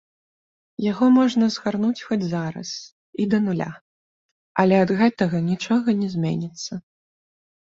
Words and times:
Яго 0.91 1.05
можна 1.17 1.49
згарнуць 1.55 2.05
хоць 2.07 2.27
зараз, 2.31 2.69
і 3.25 3.27
да 3.33 3.39
нуля, 3.49 3.69
але 4.65 4.75
ад 4.87 4.95
гэтага 5.03 5.37
нічога 5.51 5.87
не 6.01 6.09
зменіцца. 6.17 6.73